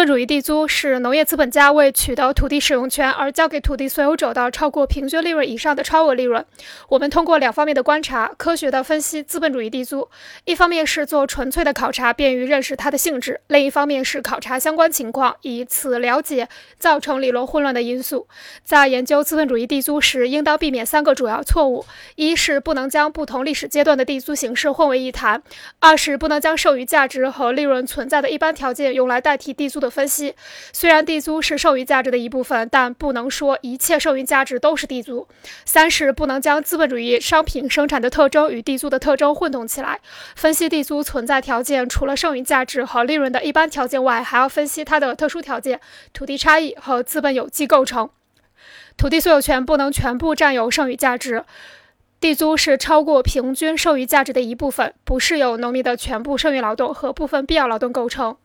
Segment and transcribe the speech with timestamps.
[0.00, 6.42] 资本主义地租是农业资本家为取得土地使用权而交给土地所有者的超过平均利润以上的超额利润。
[6.88, 10.08] 我们通过两方面的观察，科学的分析资本主义地租。
[10.46, 16.48] 一方面是做纯粹的考察，便于认识它的性质；另一方面是考察相关情况，以此了解
[16.78, 18.26] 造成理论混乱的因素。
[18.64, 21.84] 在研究资本主义地租时，应当避免三个主要错误：
[22.16, 25.42] 一是不能将不同历史阶段的地租形式混为一谈；
[25.78, 29.78] 二是不能将剩余价值和利润存在的一般条件用来代替地租。
[29.80, 30.34] 的分析，
[30.72, 35.26] 虽然地租是剩余价值的一部分，但不能说一切剩余价值都是地租。
[35.64, 40.00] 三是不能将资本主义商品生产的特征与地租的特征混同起来。
[40.36, 45.80] 分析地租存在条件，除了剩余价值和利润的一般条件外，还要分析它的特殊条件、
[46.12, 48.08] 土地差异和资本有机构成。
[48.96, 51.44] 土地所有权不能全部占有剩余价值，
[52.20, 58.36] 地租是超过平均剩余价值的一部分，不是由农民的全部剩余劳动和部分必要劳动构成。